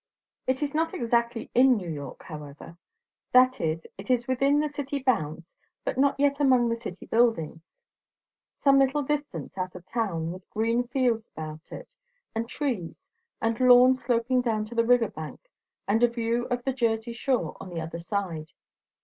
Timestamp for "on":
17.61-17.69